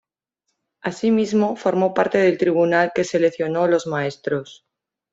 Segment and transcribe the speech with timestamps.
[0.81, 4.65] Asimismo, formó parte del tribunal que seleccionó los maestros.